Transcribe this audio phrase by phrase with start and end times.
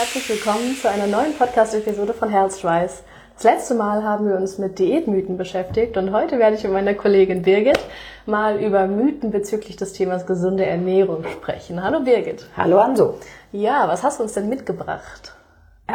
[0.00, 3.02] herzlich willkommen zu einer neuen Podcast-Episode von Herzschweiß.
[3.34, 6.94] Das letzte Mal haben wir uns mit Diätmythen beschäftigt und heute werde ich mit meiner
[6.94, 7.78] Kollegin Birgit
[8.24, 11.82] mal über Mythen bezüglich des Themas gesunde Ernährung sprechen.
[11.82, 12.46] Hallo Birgit.
[12.56, 13.18] Hallo Anso.
[13.52, 15.34] Ja, was hast du uns denn mitgebracht?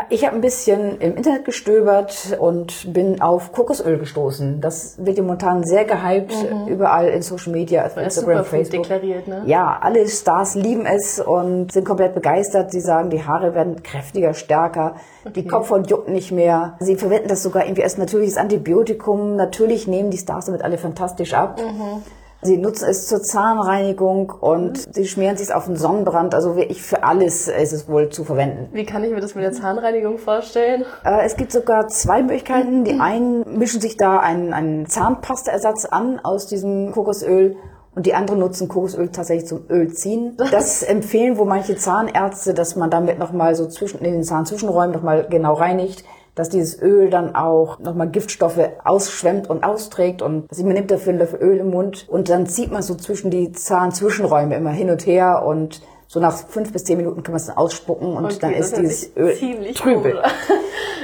[0.09, 4.61] Ich habe ein bisschen im Internet gestöbert und bin auf Kokosöl gestoßen.
[4.61, 6.67] Das wird momentan sehr gehypt, mhm.
[6.67, 8.83] überall in Social Media, also Instagram, Facebook.
[8.83, 9.43] deklariert, ne?
[9.45, 12.71] Ja, alle Stars lieben es und sind komplett begeistert.
[12.71, 15.33] Sie sagen, die Haare werden kräftiger, stärker, okay.
[15.35, 16.77] die Kopfhaut juckt nicht mehr.
[16.79, 19.35] Sie verwenden das sogar irgendwie als natürliches Antibiotikum.
[19.35, 21.59] Natürlich nehmen die Stars damit alle fantastisch ab.
[21.59, 22.03] Mhm.
[22.41, 24.93] Sie nutzen es zur Zahnreinigung und mhm.
[24.93, 26.35] sie schmieren sich auf den Sonnenbrand.
[26.35, 28.69] Also wirklich für alles ist es wohl zu verwenden.
[28.73, 30.85] Wie kann ich mir das mit der Zahnreinigung vorstellen?
[31.03, 32.83] Äh, es gibt sogar zwei Möglichkeiten.
[32.83, 37.55] Die einen mischen sich da einen, einen Zahnpastaersatz an aus diesem Kokosöl
[37.95, 40.37] und die anderen nutzen Kokosöl tatsächlich zum Ölziehen.
[40.51, 45.27] Das empfehlen wo manche Zahnärzte, dass man damit nochmal so zwischen, in den Zahnzwischenräumen nochmal
[45.29, 46.03] genau reinigt
[46.35, 51.11] dass dieses Öl dann auch nochmal Giftstoffe ausschwemmt und austrägt und also man nimmt dafür
[51.11, 54.89] einen Löffel Öl im Mund und dann zieht man so zwischen die Zahnzwischenräume immer hin
[54.89, 58.25] und her und so nach fünf bis zehn Minuten kann man es dann ausspucken und
[58.25, 60.21] okay, dann ist dieses Öl trübe.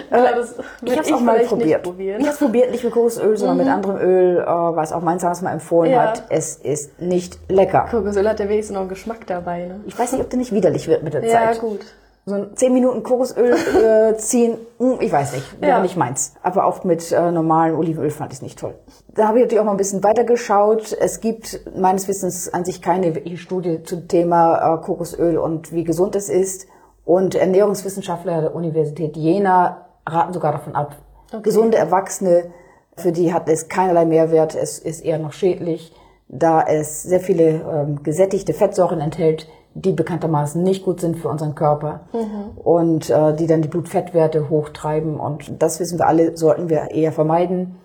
[0.10, 1.88] Äh, das ich habe es auch mal probiert.
[1.88, 3.64] Ich habe es probiert, nicht mit Kokosöl, sondern mhm.
[3.64, 6.10] mit anderem Öl, äh, was auch mein Zahnarzt mal empfohlen ja.
[6.10, 6.24] hat.
[6.28, 7.88] Es ist nicht lecker.
[7.90, 9.68] Kokosöl hat ja wenigstens noch einen Geschmack dabei.
[9.68, 9.80] Ne?
[9.86, 11.56] Ich weiß nicht, ob der nicht widerlich wird mit der ja, Zeit.
[11.56, 11.80] Ja, gut
[12.26, 15.82] so ein 10 Minuten Kokosöl äh, ziehen, hm, ich weiß nicht, ja.
[15.82, 16.34] nicht meins.
[16.44, 18.76] Aber auch mit äh, normalem Olivenöl fand ich es nicht toll.
[19.16, 20.96] Da habe ich natürlich auch mal ein bisschen weiter geschaut.
[21.00, 26.16] Es gibt meines Wissens an sich keine Studie zum Thema äh, Kokosöl und wie gesund
[26.16, 26.68] es ist.
[27.04, 30.96] Und Ernährungswissenschaftler der Universität Jena raten sogar davon ab.
[31.32, 31.42] Okay.
[31.42, 32.52] Gesunde Erwachsene,
[32.96, 35.94] für die hat es keinerlei Mehrwert, es ist eher noch schädlich,
[36.28, 41.56] da es sehr viele ähm, gesättigte Fettsäuren enthält, die bekanntermaßen nicht gut sind für unseren
[41.56, 42.58] Körper mhm.
[42.58, 45.20] und äh, die dann die Blutfettwerte hochtreiben.
[45.20, 47.78] Und das wissen wir alle, sollten wir eher vermeiden.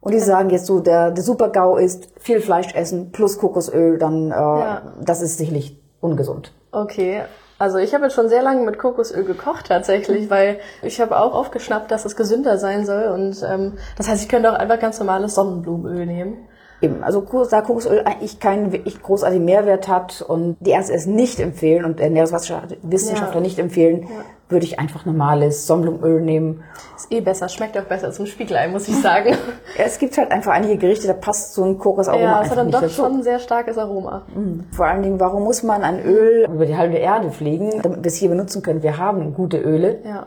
[0.00, 4.30] Und die sagen jetzt so, der, der Super-GAU ist viel Fleisch essen plus Kokosöl, dann
[4.30, 4.82] äh, ja.
[5.00, 6.52] das ist sicherlich ungesund.
[6.72, 7.22] Okay.
[7.58, 11.32] Also ich habe jetzt schon sehr lange mit Kokosöl gekocht tatsächlich, weil ich habe auch
[11.32, 13.04] aufgeschnappt, dass es gesünder sein soll.
[13.04, 16.48] Und ähm, das heißt, ich könnte auch einfach ganz normales Sonnenblumenöl nehmen.
[16.82, 21.38] Eben, also da Kokosöl eigentlich keinen wirklich großartigen Mehrwert hat und die Ärzte es nicht
[21.38, 23.40] empfehlen und Ernährungswissenschaftler ja.
[23.40, 24.24] nicht empfehlen, ja.
[24.48, 26.64] würde ich einfach normales Sonnenblumenöl nehmen.
[26.96, 29.28] Ist eh besser, schmeckt auch besser zum Spiegelei, muss ich sagen.
[29.78, 32.58] ja, es gibt halt einfach einige Gerichte, da passt so ein Kokosaroma Ja, es hat
[32.58, 34.26] dann doch schon ein sehr starkes Aroma.
[34.34, 34.64] Mhm.
[34.72, 38.08] Vor allen Dingen, warum muss man ein Öl über die halbe Erde fliegen, damit wir
[38.08, 38.82] es hier benutzen können?
[38.82, 40.00] Wir haben gute Öle.
[40.04, 40.26] Ja.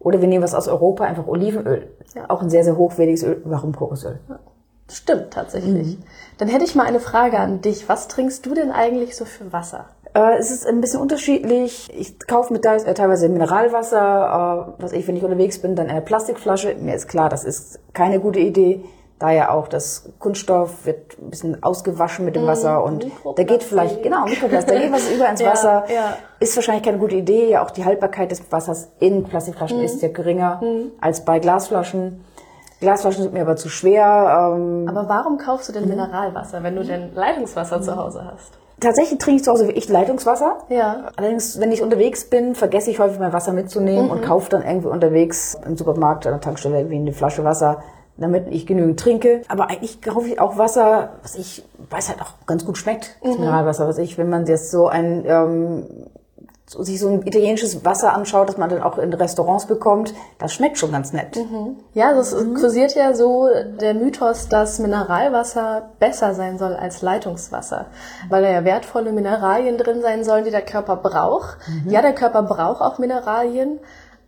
[0.00, 1.88] Oder wir nehmen was aus Europa, einfach Olivenöl.
[2.14, 2.26] Ja.
[2.28, 3.40] Auch ein sehr, sehr hochwertiges Öl.
[3.46, 4.20] Warum Kokosöl?
[4.28, 4.38] Ja.
[4.90, 5.98] Stimmt tatsächlich.
[5.98, 6.02] Mhm.
[6.38, 7.88] Dann hätte ich mal eine Frage an dich.
[7.88, 9.86] Was trinkst du denn eigentlich so für Wasser?
[10.14, 11.90] Äh, es ist ein bisschen unterschiedlich.
[11.96, 15.88] Ich kaufe mit da äh, teilweise Mineralwasser, äh, was ich, wenn ich unterwegs bin, dann
[15.88, 16.76] eine Plastikflasche.
[16.76, 18.84] Mir ist klar, das ist keine gute Idee.
[19.18, 22.48] Da ja auch das Kunststoff wird ein bisschen ausgewaschen mit dem mhm.
[22.48, 23.06] Wasser und
[23.36, 25.84] da geht vielleicht, genau, Mikroplastik, da geht was über ins Wasser.
[25.88, 26.16] Ja, ja.
[26.40, 27.48] Ist wahrscheinlich keine gute Idee.
[27.48, 29.84] Ja, auch die Haltbarkeit des Wassers in Plastikflaschen mhm.
[29.84, 30.92] ist ja geringer mhm.
[31.00, 32.24] als bei Glasflaschen.
[32.80, 34.52] Glasflaschen sind mir aber zu schwer.
[34.54, 38.52] Ähm aber warum kaufst du denn Mineralwasser, wenn du denn Leitungswasser zu Hause hast?
[38.80, 40.58] Tatsächlich trinke ich zu Hause wie ich Leitungswasser.
[40.68, 41.08] Ja.
[41.16, 44.10] Allerdings, wenn ich unterwegs bin, vergesse ich häufig mein Wasser mitzunehmen mhm.
[44.10, 47.82] und kaufe dann irgendwie unterwegs im Supermarkt an der Tankstelle irgendwie eine Flasche Wasser,
[48.16, 49.42] damit ich genügend trinke.
[49.48, 53.34] Aber eigentlich kaufe ich auch Wasser, was ich weiß halt auch ganz gut schmeckt, das
[53.34, 53.40] mhm.
[53.40, 55.86] Mineralwasser, was ich, wenn man jetzt so ein ähm,
[56.66, 60.78] sich so ein italienisches Wasser anschaut, das man dann auch in Restaurants bekommt, das schmeckt
[60.78, 61.36] schon ganz nett.
[61.36, 61.76] Mhm.
[61.92, 62.54] Ja, das mhm.
[62.54, 63.48] kursiert ja so
[63.80, 67.86] der Mythos, dass Mineralwasser besser sein soll als Leitungswasser,
[68.30, 71.58] weil da ja wertvolle Mineralien drin sein sollen, die der Körper braucht.
[71.68, 71.90] Mhm.
[71.90, 73.78] Ja, der Körper braucht auch Mineralien,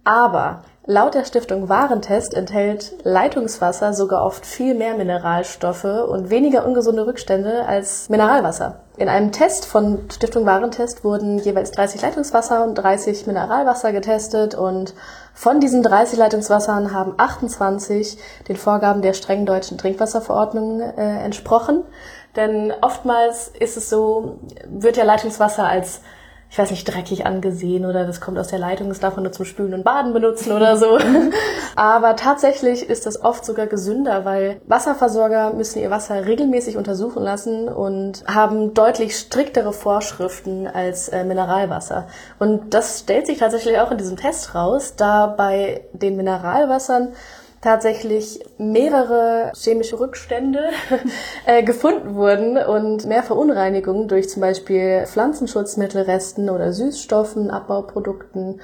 [0.05, 7.09] aber Laut der Stiftung Warentest enthält Leitungswasser sogar oft viel mehr Mineralstoffe und weniger ungesunde
[7.09, 8.83] Rückstände als Mineralwasser.
[8.97, 14.94] In einem Test von Stiftung Warentest wurden jeweils 30 Leitungswasser und 30 Mineralwasser getestet und
[15.35, 18.17] von diesen 30 Leitungswassern haben 28
[18.47, 21.82] den Vorgaben der strengen deutschen Trinkwasserverordnung äh, entsprochen.
[22.37, 26.00] Denn oftmals ist es so, wird ja Leitungswasser als
[26.48, 29.32] ich weiß nicht, dreckig angesehen oder das kommt aus der Leitung, das darf man nur
[29.32, 30.98] zum Spülen und Baden benutzen oder so.
[31.76, 37.69] Aber tatsächlich ist das oft sogar gesünder, weil Wasserversorger müssen ihr Wasser regelmäßig untersuchen lassen
[37.69, 42.06] und haben deutlich striktere Vorschriften als äh, Mineralwasser.
[42.38, 47.12] Und das stellt sich tatsächlich auch in diesem Test raus, da bei den Mineralwassern
[47.67, 50.69] tatsächlich mehrere chemische Rückstände
[51.47, 58.61] äh, gefunden wurden und mehr Verunreinigungen durch zum Beispiel Pflanzenschutzmittelresten oder Süßstoffen, Abbauprodukten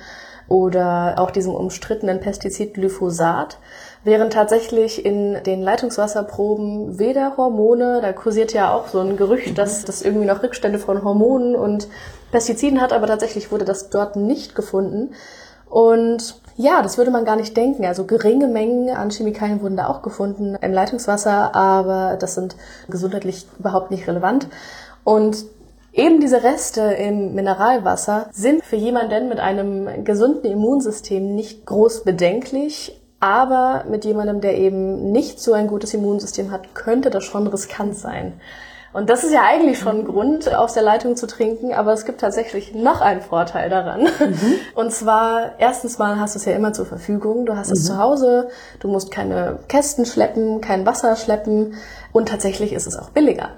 [0.47, 3.59] oder auch diesem umstrittenen Pestizid Glyphosat,
[4.05, 9.85] während tatsächlich in den Leitungswasserproben weder Hormone, da kursiert ja auch so ein Gerücht, dass
[9.85, 11.89] das irgendwie noch Rückstände von Hormonen und
[12.31, 15.13] Pestiziden hat, aber tatsächlich wurde das dort nicht gefunden.
[15.69, 17.85] Und ja, das würde man gar nicht denken.
[17.85, 22.57] Also geringe Mengen an Chemikalien wurden da auch gefunden im Leitungswasser, aber das sind
[22.89, 24.49] gesundheitlich überhaupt nicht relevant.
[25.05, 25.45] Und
[25.93, 32.99] eben diese Reste im Mineralwasser sind für jemanden mit einem gesunden Immunsystem nicht groß bedenklich,
[33.21, 37.97] aber mit jemandem, der eben nicht so ein gutes Immunsystem hat, könnte das schon riskant
[37.97, 38.35] sein.
[38.93, 42.05] Und das ist ja eigentlich schon ein Grund, aus der Leitung zu trinken, aber es
[42.05, 44.03] gibt tatsächlich noch einen Vorteil daran.
[44.03, 44.55] Mhm.
[44.75, 47.47] Und zwar, erstens mal hast du es ja immer zur Verfügung.
[47.47, 47.87] Du hast es mhm.
[47.87, 48.49] zu Hause,
[48.81, 51.75] du musst keine Kästen schleppen, kein Wasser schleppen
[52.13, 53.51] und tatsächlich ist es auch billiger.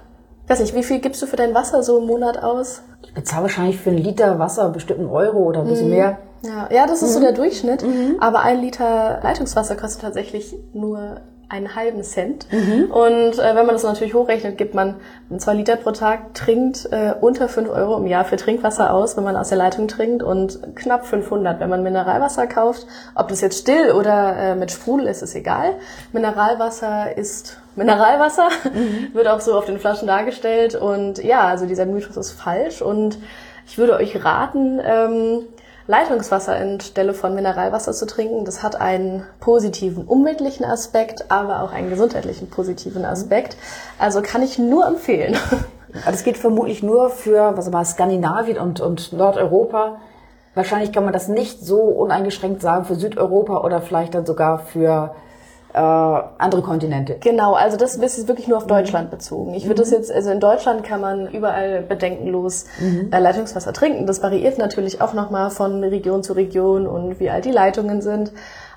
[0.45, 2.81] Ich weiß nicht, wie viel gibst du für dein Wasser so im Monat aus?
[3.03, 5.95] Ich bezahle wahrscheinlich für einen Liter Wasser bestimmt einen Euro oder ein bisschen mhm.
[5.95, 6.19] mehr.
[6.43, 7.13] Ja, ja, das ist mhm.
[7.13, 7.83] so der Durchschnitt.
[7.83, 8.17] Mhm.
[8.19, 12.47] Aber ein Liter Leitungswasser kostet tatsächlich nur einen halben Cent.
[12.51, 12.91] Mhm.
[12.91, 14.95] Und äh, wenn man das natürlich hochrechnet, gibt man
[15.37, 19.23] zwei Liter pro Tag, trinkt äh, unter fünf Euro im Jahr für Trinkwasser aus, wenn
[19.23, 22.87] man aus der Leitung trinkt und knapp 500, wenn man Mineralwasser kauft.
[23.13, 25.73] Ob das jetzt still oder äh, mit Sprudel ist, ist egal.
[26.13, 29.09] Mineralwasser ist Mineralwasser, mhm.
[29.13, 30.75] wird auch so auf den Flaschen dargestellt.
[30.75, 33.17] Und ja, also dieser Mythos ist falsch und
[33.67, 35.41] ich würde euch raten, ähm,
[35.87, 38.43] Leitungswasser anstelle von Mineralwasser zu trinken.
[38.43, 43.55] Das hat einen positiven umweltlichen Aspekt, aber auch einen gesundheitlichen positiven Aspekt.
[43.99, 45.37] Also kann ich nur empfehlen.
[46.05, 50.01] Das geht vermutlich nur für was mal, Skandinavien und, und Nordeuropa.
[50.53, 55.15] Wahrscheinlich kann man das nicht so uneingeschränkt sagen für Südeuropa oder vielleicht dann sogar für
[55.75, 57.17] äh, andere Kontinente.
[57.19, 59.53] Genau, also das ist wirklich nur auf Deutschland bezogen.
[59.53, 59.83] Ich würde mhm.
[59.83, 63.09] das jetzt, also in Deutschland kann man überall bedenkenlos mhm.
[63.11, 64.07] äh, Leitungswasser trinken.
[64.07, 68.31] Das variiert natürlich auch nochmal von Region zu Region und wie alt die Leitungen sind.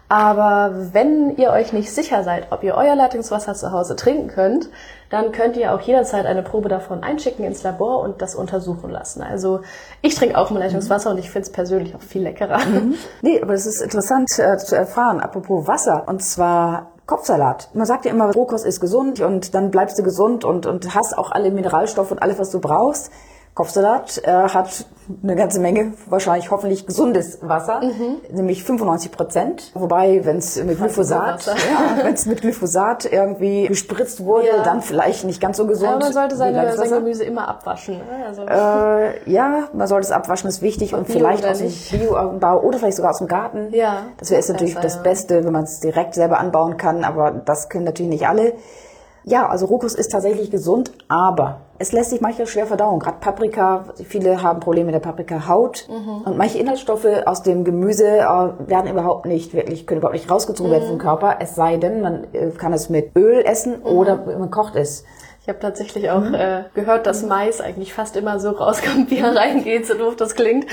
[0.08, 4.70] Aber wenn ihr euch nicht sicher seid, ob ihr euer Leitungswasser zu Hause trinken könnt,
[5.10, 9.22] dann könnt ihr auch jederzeit eine Probe davon einschicken ins Labor und das untersuchen lassen.
[9.22, 9.60] Also
[10.00, 11.16] ich trinke auch mal Leitungswasser mhm.
[11.16, 12.58] und ich finde es persönlich auch viel leckerer.
[12.58, 12.94] Mhm.
[13.22, 17.70] Nee, aber es ist interessant äh, zu erfahren, apropos Wasser, und zwar Kopfsalat.
[17.74, 21.16] Man sagt ja immer, Rohkost ist gesund und dann bleibst du gesund und, und hast
[21.16, 23.10] auch alle Mineralstoffe und alles, was du brauchst.
[23.58, 24.86] Kopfsalat äh, hat
[25.20, 28.20] eine ganze Menge, wahrscheinlich hoffentlich gesundes Wasser, mhm.
[28.30, 29.72] nämlich 95 Prozent.
[29.74, 34.62] Wobei, wenn es mit Glyphosat, ja, wenn es mit Glyphosat irgendwie gespritzt wurde, ja.
[34.62, 35.90] dann vielleicht nicht ganz so gesund.
[35.90, 37.96] Aber man sollte seine, sein Gemüse immer abwaschen.
[37.96, 38.26] Ne?
[38.28, 42.60] Also äh, ja, man sollte es abwaschen, ist wichtig und, und vielleicht aus dem Bioanbau
[42.60, 43.70] oder vielleicht sogar aus dem Garten.
[43.72, 45.02] Ja, das wäre natürlich besser, das.
[45.02, 48.52] Beste, wenn man es direkt selber anbauen kann, aber das können natürlich nicht alle.
[49.28, 52.98] Ja, also Rohkost ist tatsächlich gesund, aber es lässt sich manchmal schwer verdauen.
[52.98, 55.86] Gerade Paprika, viele haben Probleme mit der Paprika-Haut.
[55.88, 56.22] Mhm.
[56.22, 58.24] Und manche Inhaltsstoffe aus dem Gemüse äh,
[58.68, 60.76] werden überhaupt nicht wirklich, können überhaupt nicht rausgezogen mhm.
[60.76, 61.36] werden vom Körper.
[61.40, 63.86] Es sei denn, man äh, kann es mit Öl essen mhm.
[63.86, 65.04] oder man kocht es.
[65.48, 66.34] Ich habe tatsächlich auch mhm.
[66.34, 70.34] äh, gehört, dass Mais eigentlich fast immer so rauskommt, wie er reingeht, so doof das
[70.34, 70.66] klingt.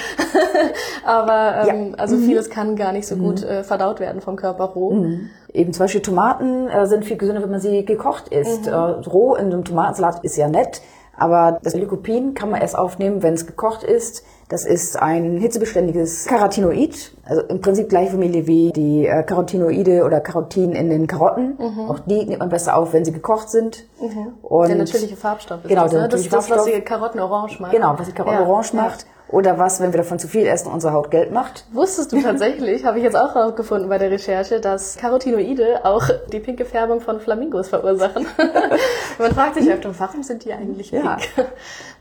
[1.06, 1.98] Aber ähm, ja.
[1.98, 2.26] also mhm.
[2.26, 3.48] vieles kann gar nicht so gut mhm.
[3.48, 4.92] äh, verdaut werden vom Körper roh.
[4.92, 5.30] Mhm.
[5.54, 8.66] Eben zum Beispiel Tomaten äh, sind viel gesünder, wenn man sie gekocht isst.
[8.66, 8.74] Mhm.
[8.74, 10.82] Äh, roh in einem Tomatensalat ist ja nett,
[11.16, 14.26] aber das Lycopin kann man erst aufnehmen, wenn es gekocht ist.
[14.48, 20.20] Das ist ein hitzebeständiges Carotinoid, also im Prinzip gleiche Familie wie die äh, Carotinoide oder
[20.20, 21.58] Carotin in den Karotten.
[21.58, 21.90] Mhm.
[21.90, 23.86] Auch die nimmt man besser auf, wenn sie gekocht sind.
[24.00, 24.34] Mhm.
[24.68, 26.08] Der natürliche Farbstoff ist genau, das, ne?
[26.10, 27.72] das, das, was die Karotten orange macht.
[27.72, 28.46] Genau, was die Karotten ja.
[28.46, 29.08] orange macht.
[29.28, 31.66] Oder was, wenn wir davon zu viel essen, unsere Haut gelb macht?
[31.72, 36.40] Wusstest du tatsächlich, habe ich jetzt auch herausgefunden bei der Recherche, dass Carotinoide auch die
[36.40, 38.28] pinke Färbung von Flamingos verursachen.
[39.20, 41.04] Man fragt sich öfter, warum sind die eigentlich pink?
[41.04, 41.18] Ja.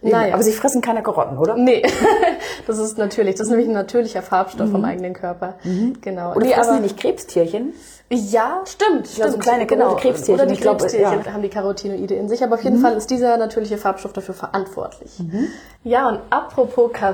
[0.02, 0.35] naja.
[0.35, 1.57] Aber sie fressen keine Karotten, oder?
[1.57, 1.83] Nee,
[2.66, 3.37] das ist natürlich.
[3.37, 4.73] Das ist nämlich ein natürlicher Farbstoff mhm.
[4.73, 5.54] vom eigenen Körper.
[5.64, 6.00] Mhm.
[6.02, 6.33] Genau.
[6.33, 7.73] Oder nee, fressen aber, die nicht Krebstierchen?
[8.11, 9.16] Ja, stimmt.
[9.16, 9.97] Ja, so kleine genau.
[9.97, 10.35] Krebstierchen.
[10.35, 11.33] Oder die Krebstierchen glaub, ja.
[11.33, 12.45] haben die Carotinoide in sich.
[12.45, 12.83] Aber auf jeden mhm.
[12.83, 15.19] Fall ist dieser natürliche Farbstoff dafür verantwortlich.
[15.19, 15.49] Mhm.
[15.85, 17.13] Ja, und apropos Karotten,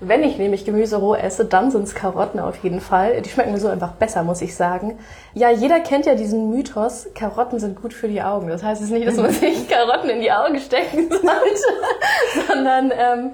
[0.00, 3.20] wenn ich nämlich Gemüse roh esse, dann sind es Karotten auf jeden Fall.
[3.22, 4.98] Die schmecken mir so einfach besser, muss ich sagen.
[5.34, 8.48] Ja, jeder kennt ja diesen Mythos, Karotten sind gut für die Augen.
[8.48, 13.30] Das heißt jetzt nicht, dass man sich Karotten in die Augen stecken sollte, sondern ähm,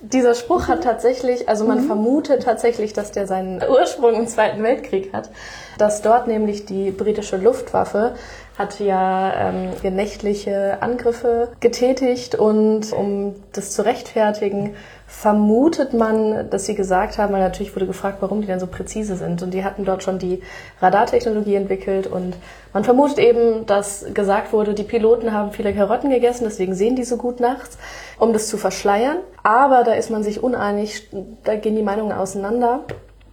[0.00, 1.86] dieser Spruch hat tatsächlich, also man mhm.
[1.86, 5.30] vermutet tatsächlich, dass der seinen Ursprung im Zweiten Weltkrieg hat,
[5.78, 8.14] dass dort nämlich die britische Luftwaffe
[8.58, 14.74] hat ja ähm, nächtliche Angriffe getätigt und um das zu rechtfertigen,
[15.06, 19.16] vermutet man, dass sie gesagt haben, weil natürlich wurde gefragt, warum die denn so präzise
[19.16, 19.42] sind.
[19.42, 20.42] Und die hatten dort schon die
[20.82, 22.36] Radartechnologie entwickelt und
[22.72, 27.04] man vermutet eben, dass gesagt wurde, die Piloten haben viele Karotten gegessen, deswegen sehen die
[27.04, 27.78] so gut nachts,
[28.18, 29.18] um das zu verschleiern.
[29.44, 31.08] Aber da ist man sich uneinig,
[31.44, 32.80] da gehen die Meinungen auseinander.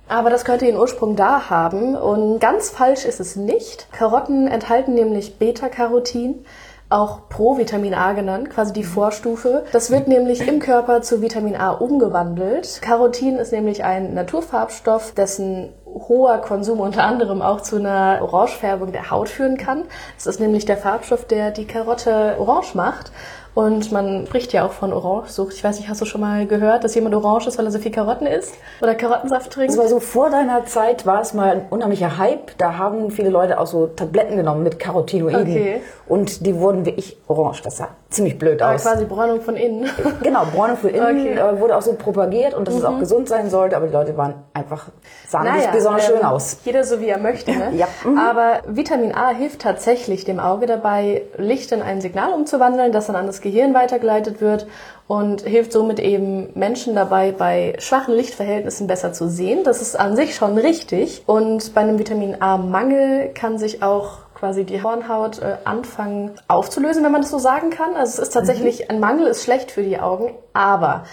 [0.07, 3.87] Aber das könnte ihren Ursprung da haben und ganz falsch ist es nicht.
[3.91, 6.45] Karotten enthalten nämlich Beta-Carotin
[6.89, 9.65] auch Provitamin A genannt, quasi die Vorstufe.
[9.71, 12.79] Das wird nämlich im Körper zu Vitamin A umgewandelt.
[12.81, 19.09] Carotin ist nämlich ein Naturfarbstoff, dessen hoher Konsum unter anderem auch zu einer Orangefärbung der
[19.09, 19.83] Haut führen kann.
[20.15, 23.11] Das ist nämlich der Farbstoff, der die Karotte orange macht.
[23.55, 25.53] Und man spricht ja auch von Orangesucht.
[25.53, 27.79] Ich weiß nicht, hast du schon mal gehört, dass jemand orange ist, weil er so
[27.79, 28.53] viel Karotten isst?
[28.81, 29.71] Oder Karottensaft trinkt?
[29.71, 32.57] Das war so vor deiner Zeit war es mal ein unheimlicher Hype.
[32.57, 35.41] Da haben viele Leute auch so Tabletten genommen mit Carotinoiden.
[35.43, 35.81] Okay.
[36.05, 37.61] Und die wurden wie ich orange.
[37.63, 38.83] Das sah ziemlich blöd Aber aus.
[38.83, 39.89] quasi Bräunung von innen.
[40.21, 41.39] genau, Bräunung von innen okay.
[41.39, 42.79] Äh, wurde auch so propagiert und dass mhm.
[42.81, 42.99] es auch mhm.
[42.99, 43.77] gesund sein sollte.
[43.77, 44.89] Aber die Leute waren einfach,
[45.27, 46.57] sahen naja, nicht besonders ähm, schön aus.
[46.65, 47.51] Jeder so wie er möchte.
[47.51, 47.71] Ne?
[47.75, 47.87] ja.
[48.03, 48.17] Mhm.
[48.17, 53.15] Aber Vitamin A hilft tatsächlich dem Auge dabei, Licht in ein Signal umzuwandeln, das dann
[53.15, 54.65] an das Gehirn weitergeleitet wird
[55.07, 59.63] und hilft somit eben Menschen dabei, bei schwachen Lichtverhältnissen besser zu sehen.
[59.63, 61.23] Das ist an sich schon richtig.
[61.27, 67.11] Und bei einem Vitamin A-Mangel kann sich auch quasi die Hornhaut äh, anfangen aufzulösen, wenn
[67.11, 67.95] man das so sagen kann.
[67.95, 68.85] Also es ist tatsächlich, mhm.
[68.89, 71.03] ein Mangel ist schlecht für die Augen, aber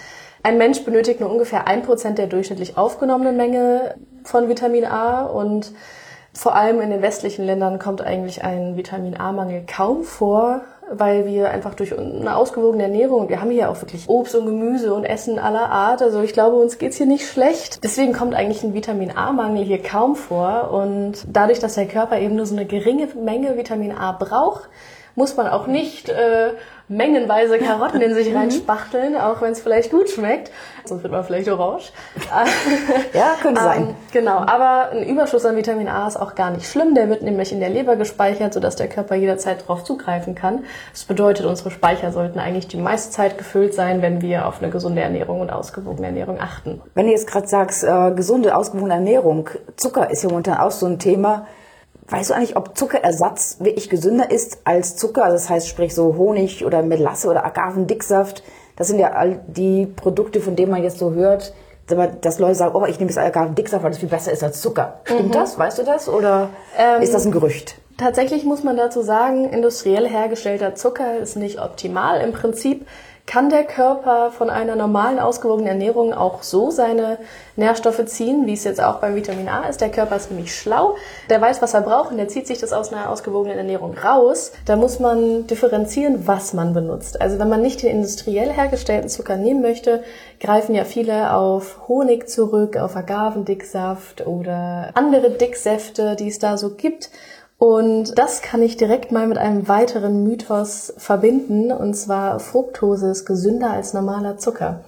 [0.41, 5.71] ein Mensch benötigt nur ungefähr ein Prozent der durchschnittlich aufgenommenen Menge von Vitamin A und
[6.33, 10.61] vor allem in den westlichen Ländern kommt eigentlich ein Vitamin A-Mangel kaum vor
[10.91, 14.93] weil wir einfach durch eine ausgewogene Ernährung, wir haben hier auch wirklich Obst und Gemüse
[14.93, 17.83] und Essen aller Art, also ich glaube, uns geht's hier nicht schlecht.
[17.83, 22.35] Deswegen kommt eigentlich ein Vitamin A-Mangel hier kaum vor und dadurch, dass der Körper eben
[22.35, 24.69] nur so eine geringe Menge Vitamin A braucht,
[25.15, 26.53] muss man auch nicht äh,
[26.87, 28.37] mengenweise Karotten in sich mhm.
[28.37, 30.51] reinspachteln, auch wenn es vielleicht gut schmeckt.
[30.85, 31.93] Sonst wird man vielleicht orange.
[33.13, 33.95] ja, könnte ähm, sein.
[34.11, 36.93] Genau, aber ein Überschuss an Vitamin A ist auch gar nicht schlimm.
[36.93, 40.65] Der wird nämlich in der Leber gespeichert, sodass der Körper jederzeit darauf zugreifen kann.
[40.91, 44.71] Das bedeutet, unsere Speicher sollten eigentlich die meiste Zeit gefüllt sein, wenn wir auf eine
[44.71, 46.81] gesunde Ernährung und ausgewogene Ernährung achten.
[46.95, 50.85] Wenn du jetzt gerade sagst, äh, gesunde, ausgewogene Ernährung, Zucker ist ja momentan auch so
[50.85, 51.47] ein Thema.
[52.07, 55.23] Weißt du eigentlich, ob Zuckerersatz wirklich gesünder ist als Zucker?
[55.23, 58.43] Also das heißt, sprich so Honig oder Melasse oder Agavendicksaft.
[58.75, 61.53] Das sind ja all die Produkte, von denen man jetzt so hört,
[62.21, 64.99] dass Leute sagen, oh, ich nehme jetzt Agavendicksaft, weil das viel besser ist als Zucker.
[65.03, 65.31] Stimmt mhm.
[65.31, 65.57] das?
[65.57, 66.09] Weißt du das?
[66.09, 67.75] Oder ähm, ist das ein Gerücht?
[67.97, 72.21] Tatsächlich muss man dazu sagen, industriell hergestellter Zucker ist nicht optimal.
[72.21, 72.87] Im Prinzip
[73.25, 77.17] kann der Körper von einer normalen, ausgewogenen Ernährung auch so seine
[77.55, 79.79] Nährstoffe ziehen, wie es jetzt auch beim Vitamin A ist.
[79.79, 80.97] Der Körper ist nämlich schlau,
[81.29, 84.51] der weiß, was er braucht und der zieht sich das aus einer ausgewogenen Ernährung raus.
[84.65, 87.21] Da muss man differenzieren, was man benutzt.
[87.21, 90.03] Also wenn man nicht den industriell hergestellten Zucker nehmen möchte,
[90.41, 96.71] greifen ja viele auf Honig zurück, auf Agavendicksaft oder andere Dicksäfte, die es da so
[96.71, 97.09] gibt.
[97.63, 103.25] Und das kann ich direkt mal mit einem weiteren Mythos verbinden, und zwar Fructose ist
[103.25, 104.81] gesünder als normaler Zucker.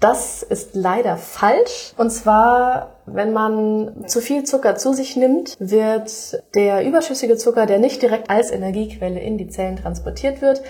[0.00, 1.92] Das ist leider falsch.
[1.96, 7.78] Und zwar, wenn man zu viel Zucker zu sich nimmt, wird der überschüssige Zucker, der
[7.78, 10.62] nicht direkt als Energiequelle in die Zellen transportiert wird,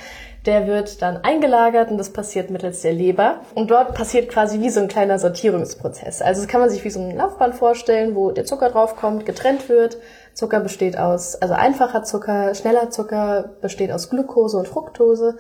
[0.44, 3.40] der wird dann eingelagert und das passiert mittels der Leber.
[3.54, 6.20] Und dort passiert quasi wie so ein kleiner Sortierungsprozess.
[6.20, 9.70] Also das kann man sich wie so ein Laufband vorstellen, wo der Zucker draufkommt, getrennt
[9.70, 9.96] wird
[10.38, 15.36] Zucker besteht aus, also einfacher Zucker, schneller Zucker besteht aus Glucose und Fructose.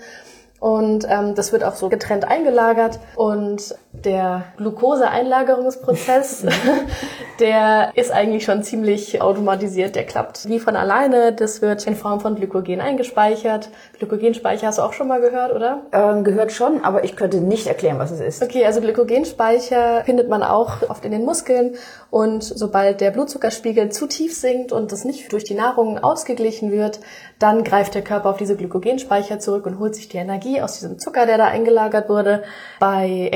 [0.58, 2.98] Und ähm, das wird auch so getrennt eingelagert.
[3.14, 6.46] Und der Glukoseeinlagerungsprozess,
[7.40, 9.96] der ist eigentlich schon ziemlich automatisiert.
[9.96, 11.32] Der klappt wie von alleine.
[11.32, 13.70] Das wird in Form von Glykogen eingespeichert.
[13.98, 15.82] Glykogenspeicher hast du auch schon mal gehört, oder?
[15.92, 18.42] Ähm, gehört schon, aber ich könnte nicht erklären, was es ist.
[18.42, 21.74] Okay, also Glykogenspeicher findet man auch oft in den Muskeln.
[22.10, 27.00] Und sobald der Blutzuckerspiegel zu tief sinkt und das nicht durch die Nahrung ausgeglichen wird,
[27.38, 30.98] dann greift der Körper auf diese Glykogenspeicher zurück und holt sich die Energie aus diesem
[30.98, 32.42] Zucker, der da eingelagert wurde.
[32.80, 33.28] Bei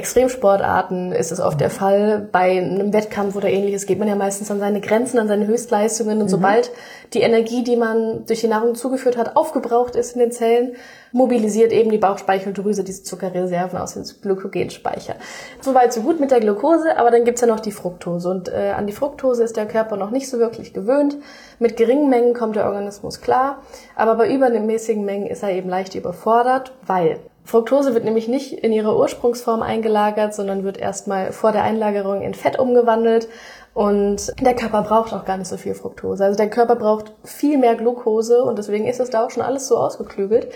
[0.53, 2.29] Extremsportarten ist es oft der Fall.
[2.31, 6.19] Bei einem Wettkampf oder ähnliches geht man ja meistens an seine Grenzen, an seine Höchstleistungen.
[6.19, 6.31] Und mhm.
[6.31, 6.71] sobald
[7.15, 10.75] die Energie, die man durch die Nahrung zugeführt hat, aufgebraucht ist in den Zellen,
[11.13, 15.17] mobilisiert eben die Bauchspeicheldrüse diese Zuckerreserven aus dem Glykogenspeicher.
[15.61, 18.29] Soweit so gut mit der Glucose, aber dann gibt's ja noch die Fructose.
[18.29, 21.17] Und äh, an die Fructose ist der Körper noch nicht so wirklich gewöhnt.
[21.59, 23.63] Mit geringen Mengen kommt der Organismus klar,
[23.95, 28.73] aber bei übermäßigen Mengen ist er eben leicht überfordert, weil Fructose wird nämlich nicht in
[28.73, 33.29] ihrer Ursprungsform eingelagert, sondern wird erstmal vor der Einlagerung in Fett umgewandelt
[33.75, 36.25] und der Körper braucht auch gar nicht so viel Fructose.
[36.25, 39.67] Also der Körper braucht viel mehr Glucose und deswegen ist es da auch schon alles
[39.67, 40.49] so ausgeklügelt.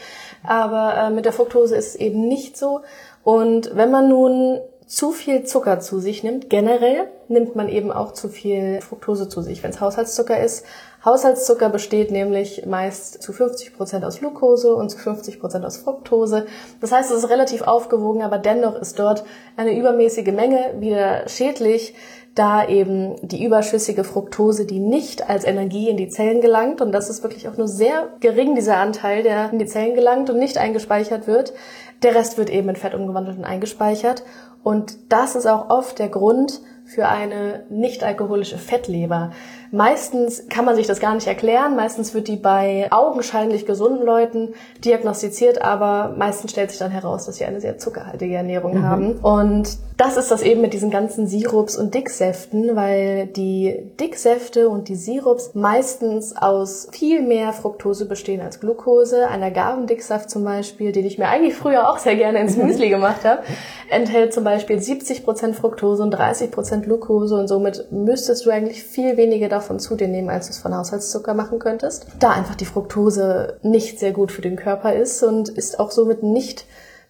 [0.45, 2.83] Aber äh, mit der Fructose ist es eben nicht so.
[3.25, 8.13] Und wenn man nun zu viel Zucker zu sich nimmt, generell nimmt man eben auch
[8.13, 10.65] zu viel Fructose zu sich, wenn es Haushaltszucker ist.
[11.07, 16.47] Haushaltszucker besteht nämlich meist zu 50 Prozent aus Glucose und zu 50 Prozent aus Fructose.
[16.81, 19.23] Das heißt, es ist relativ aufgewogen, aber dennoch ist dort
[19.57, 21.95] eine übermäßige Menge wieder schädlich,
[22.35, 27.09] da eben die überschüssige Fructose, die nicht als Energie in die Zellen gelangt, und das
[27.09, 30.59] ist wirklich auch nur sehr gering, dieser Anteil, der in die Zellen gelangt und nicht
[30.59, 31.55] eingespeichert wird,
[32.03, 34.25] der Rest wird eben in Fett umgewandelt und eingespeichert.
[34.63, 39.33] Und das ist auch oft der Grund, für eine nicht alkoholische Fettleber.
[39.71, 41.77] Meistens kann man sich das gar nicht erklären.
[41.77, 44.55] Meistens wird die bei augenscheinlich gesunden Leuten
[44.85, 48.83] diagnostiziert, aber meistens stellt sich dann heraus, dass sie eine sehr zuckerhaltige Ernährung mhm.
[48.83, 49.13] haben.
[49.19, 54.89] Und das ist das eben mit diesen ganzen Sirups und Dicksäften, weil die Dicksäfte und
[54.89, 59.27] die Sirups meistens aus viel mehr Fructose bestehen als Glucose.
[59.29, 63.25] Ein Agavendicksaft zum Beispiel, den ich mir eigentlich früher auch sehr gerne ins Müsli gemacht
[63.25, 63.43] habe,
[63.89, 69.49] enthält zum Beispiel 70% Fructose und 30% Glucose und somit müsstest du eigentlich viel weniger
[69.49, 72.07] davon zu dir nehmen, als du es von Haushaltszucker machen könntest.
[72.19, 76.23] Da einfach die Fructose nicht sehr gut für den Körper ist und ist auch somit
[76.23, 76.65] nicht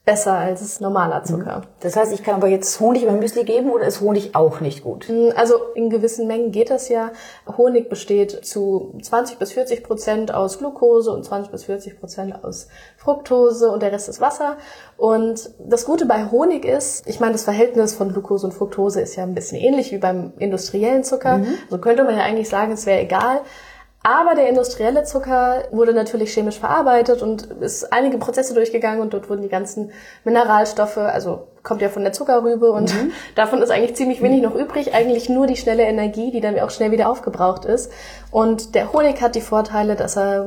[0.07, 1.59] besser als normaler Zucker.
[1.59, 1.63] Mhm.
[1.81, 4.85] Das heißt, ich kann aber jetzt Honig beim Müsli geben oder ist Honig auch nicht
[4.85, 5.09] gut?
[5.09, 7.11] Mm, also in gewissen Mengen geht das ja.
[7.59, 12.69] Honig besteht zu 20 bis 40 Prozent aus Glucose und 20 bis 40 Prozent aus
[12.97, 14.57] Fructose und der Rest ist Wasser.
[14.97, 19.17] Und das Gute bei Honig ist, ich meine, das Verhältnis von Glucose und Fructose ist
[19.17, 21.39] ja ein bisschen ähnlich wie beim industriellen Zucker.
[21.39, 21.59] Mhm.
[21.69, 23.41] So könnte man ja eigentlich sagen, es wäre egal.
[24.07, 29.29] Aber der industrielle Zucker wurde natürlich chemisch verarbeitet und ist einige Prozesse durchgegangen und dort
[29.29, 29.91] wurden die ganzen
[30.23, 33.11] Mineralstoffe, also kommt ja von der Zuckerrübe und mhm.
[33.35, 36.71] davon ist eigentlich ziemlich wenig noch übrig, eigentlich nur die schnelle Energie, die dann auch
[36.71, 37.91] schnell wieder aufgebraucht ist.
[38.31, 40.47] Und der Honig hat die Vorteile, dass er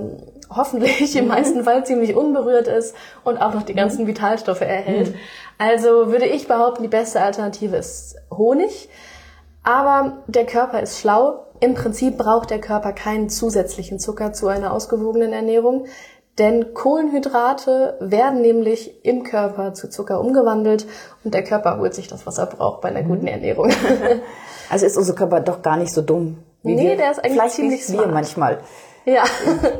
[0.49, 1.31] hoffentlich im mhm.
[1.31, 5.09] meisten Fall ziemlich unberührt ist und auch noch die ganzen Vitalstoffe erhält.
[5.09, 5.15] Mhm.
[5.57, 8.87] Also würde ich behaupten, die beste Alternative ist Honig.
[9.63, 14.73] Aber der Körper ist schlau im Prinzip braucht der Körper keinen zusätzlichen Zucker zu einer
[14.73, 15.85] ausgewogenen Ernährung,
[16.37, 20.87] denn Kohlenhydrate werden nämlich im Körper zu Zucker umgewandelt
[21.23, 23.27] und der Körper holt sich das, was er braucht bei einer guten mhm.
[23.27, 23.71] Ernährung.
[24.71, 26.37] Also ist unser Körper doch gar nicht so dumm.
[26.61, 26.95] Wie nee, wir.
[26.95, 28.05] der ist eigentlich Vielleicht ziemlich smart.
[28.05, 28.59] wir manchmal.
[29.09, 29.23] Ja.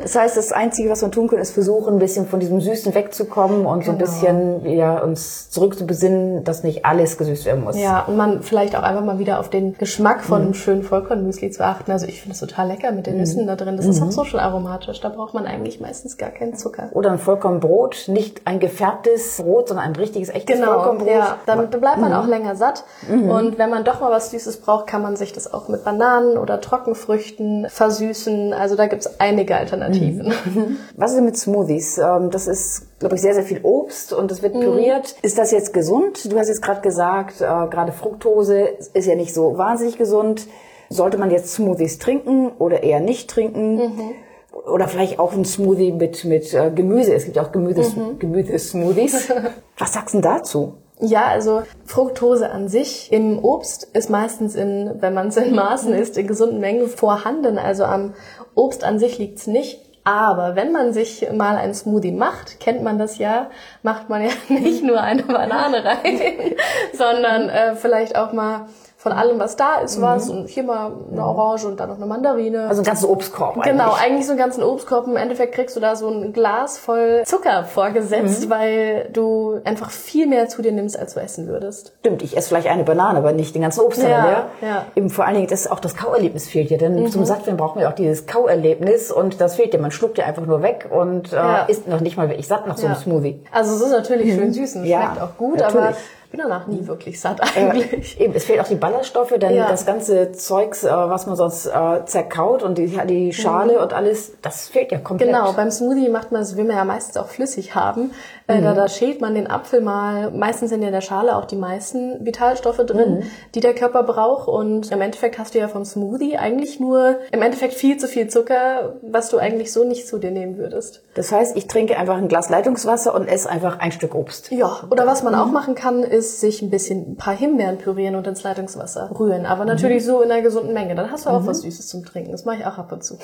[0.01, 2.95] Das heißt, das Einzige, was wir tun können, ist versuchen, ein bisschen von diesem Süßen
[2.95, 3.85] wegzukommen und genau.
[3.85, 4.59] so ein genau.
[4.59, 7.77] bisschen ja, uns zurückzubesinnen, dass nicht alles gesüßt werden muss.
[7.77, 10.45] Ja, und man vielleicht auch einfach mal wieder auf den Geschmack von mhm.
[10.45, 11.91] einem schönen Vollkornmüsli zu achten.
[11.91, 13.19] Also ich finde es total lecker mit den mhm.
[13.19, 13.77] Nüssen da drin.
[13.77, 13.91] Das mhm.
[13.91, 14.99] ist auch so schon aromatisch.
[15.01, 16.89] Da braucht man eigentlich meistens gar keinen Zucker.
[16.93, 21.09] Oder ein Vollkornbrot, nicht ein gefärbtes Brot, sondern ein richtiges, echtes genau, Vollkornbrot.
[21.09, 22.17] Ja, dann bleibt man mhm.
[22.17, 22.83] auch länger satt.
[23.07, 23.29] Mhm.
[23.29, 26.37] Und wenn man doch mal was Süßes braucht, kann man sich das auch mit Bananen
[26.37, 28.53] oder Trockenfrüchten versüßen.
[28.53, 30.27] Also da gibt's einige Alternativen.
[30.27, 30.77] Mhm.
[30.95, 31.97] Was ist denn mit Smoothies?
[31.97, 34.61] Ähm, das ist, glaube ich, sehr, sehr viel Obst und das wird mhm.
[34.61, 35.15] püriert.
[35.21, 36.31] Ist das jetzt gesund?
[36.31, 40.47] Du hast jetzt gerade gesagt, äh, gerade Fructose ist ja nicht so wahnsinnig gesund.
[40.89, 43.75] Sollte man jetzt Smoothies trinken oder eher nicht trinken?
[43.75, 44.11] Mhm.
[44.51, 47.13] Oder vielleicht auch ein Smoothie mit, mit äh, Gemüse.
[47.13, 48.17] Es gibt auch Gemüse, mhm.
[48.17, 49.31] Gemüse-Smoothies.
[49.77, 50.73] Was sagst du dazu?
[51.01, 55.93] Ja, also Fructose an sich im Obst ist meistens in, wenn man es in Maßen
[55.93, 57.57] isst, in gesunden Mengen vorhanden.
[57.57, 58.15] Also am
[58.53, 59.79] Obst an sich liegt's nicht.
[60.03, 63.49] Aber wenn man sich mal ein Smoothie macht, kennt man das ja,
[63.83, 66.19] macht man ja nicht nur eine Banane rein,
[66.93, 68.67] sondern äh, vielleicht auch mal
[68.99, 70.01] von allem, was da ist, mhm.
[70.01, 72.67] was und hier mal eine Orange und dann noch eine Mandarine.
[72.67, 73.71] Also einen ganzen Obstkorb eigentlich.
[73.71, 75.07] Genau, eigentlich so einen ganzen Obstkorb.
[75.07, 78.49] Im Endeffekt kriegst du da so ein Glas voll Zucker vorgesetzt, mhm.
[78.49, 81.93] weil du einfach viel mehr zu dir nimmst, als du essen würdest.
[82.01, 84.03] Stimmt, ich esse vielleicht eine Banane, aber nicht den ganzen Obst.
[84.03, 84.47] Ja, ja.
[84.61, 84.85] ja.
[84.95, 87.09] Eben vor allen Dingen, das, auch das Kauerlebnis fehlt ja, denn mhm.
[87.09, 89.79] zum Sattwerden brauchen wir auch dieses Kauerlebnis und das fehlt ja.
[89.79, 91.61] Man schluckt ja einfach nur weg und äh, ja.
[91.69, 93.45] isst noch nicht mal wirklich satt nach so einem Smoothie.
[93.49, 95.85] Also es ist natürlich schön süß und schmeckt auch gut, natürlich.
[95.85, 95.95] aber
[96.31, 98.19] bin danach nie wirklich satt eigentlich.
[98.19, 99.67] Äh, eben, es fehlt auch die Ballaststoffe, denn ja.
[99.67, 103.83] das ganze Zeugs, äh, was man sonst äh, zerkaut und die, die Schale mhm.
[103.83, 105.29] und alles, das fehlt ja komplett.
[105.29, 108.11] Genau, beim Smoothie macht man das, will man ja meistens auch flüssig haben.
[108.57, 108.63] Mhm.
[108.63, 110.31] da, da schält man den Apfel mal.
[110.31, 113.23] Meistens sind ja in der Schale auch die meisten Vitalstoffe drin, mhm.
[113.55, 114.47] die der Körper braucht.
[114.47, 118.27] Und im Endeffekt hast du ja vom Smoothie eigentlich nur im Endeffekt viel zu viel
[118.27, 121.03] Zucker, was du eigentlich so nicht zu dir nehmen würdest.
[121.15, 124.51] Das heißt, ich trinke einfach ein Glas Leitungswasser und esse einfach ein Stück Obst.
[124.51, 125.39] Ja, oder was man mhm.
[125.39, 129.45] auch machen kann, ist sich ein bisschen ein paar Himbeeren pürieren und ins Leitungswasser rühren.
[129.45, 130.07] Aber natürlich mhm.
[130.07, 130.95] so in einer gesunden Menge.
[130.95, 131.47] Dann hast du auch mhm.
[131.47, 132.31] was Süßes zum Trinken.
[132.31, 133.17] Das mache ich auch ab und zu.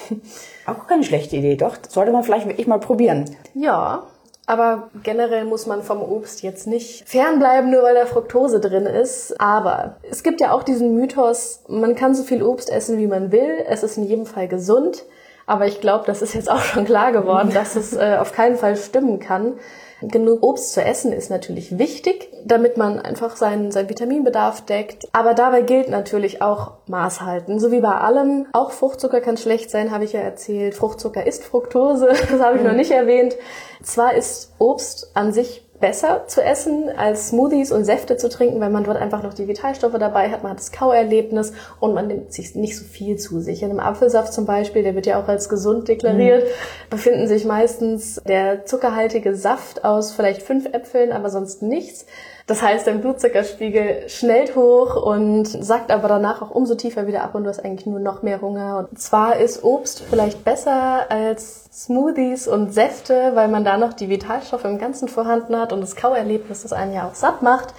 [0.66, 1.78] Auch keine schlechte Idee, doch.
[1.78, 3.26] Das sollte man vielleicht wirklich mal probieren.
[3.54, 4.04] Ja,
[4.48, 9.40] aber generell muss man vom Obst jetzt nicht fernbleiben, nur weil da Fructose drin ist.
[9.40, 13.32] Aber es gibt ja auch diesen Mythos, man kann so viel Obst essen, wie man
[13.32, 13.66] will.
[13.68, 15.04] Es ist in jedem Fall gesund.
[15.48, 18.58] Aber ich glaube, das ist jetzt auch schon klar geworden, dass es äh, auf keinen
[18.58, 19.54] Fall stimmen kann.
[20.02, 25.08] Genug Obst zu essen ist natürlich wichtig, damit man einfach seinen, seinen Vitaminbedarf deckt.
[25.12, 27.60] Aber dabei gilt natürlich auch Maß halten.
[27.60, 28.46] So wie bei allem.
[28.54, 30.76] Auch Fruchtzucker kann schlecht sein, habe ich ja erzählt.
[30.76, 32.70] Fruchtzucker ist Fructose, das habe ich mhm.
[32.70, 33.36] noch nicht erwähnt.
[33.82, 38.70] Zwar ist Obst an sich besser zu essen, als Smoothies und Säfte zu trinken, weil
[38.70, 42.32] man dort einfach noch die Vitalstoffe dabei hat, man hat das Kauerlebnis und man nimmt
[42.32, 43.62] sich nicht so viel zu sich.
[43.62, 46.90] In einem Apfelsaft zum Beispiel, der wird ja auch als gesund deklariert, mhm.
[46.90, 52.06] befinden sich meistens der zuckerhaltige Saft aus vielleicht fünf Äpfeln, aber sonst nichts.
[52.48, 57.34] Das heißt, dein Blutzuckerspiegel schnellt hoch und sackt aber danach auch umso tiefer wieder ab
[57.34, 58.78] und du hast eigentlich nur noch mehr Hunger.
[58.78, 64.10] Und zwar ist Obst vielleicht besser als Smoothies und Säfte, weil man da noch die
[64.10, 67.74] Vitalstoffe im Ganzen vorhanden hat und das Kauerlebnis, das einen ja auch satt macht.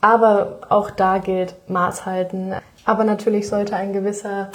[0.00, 2.54] Aber auch da gilt Maß halten.
[2.86, 4.50] Aber natürlich sollte ein gewisser